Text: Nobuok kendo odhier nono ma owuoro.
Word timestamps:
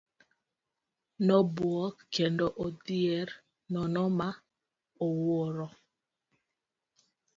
Nobuok 1.25 1.95
kendo 2.13 2.45
odhier 2.65 3.27
nono 3.73 4.03
ma 4.17 4.29
owuoro. 5.05 5.67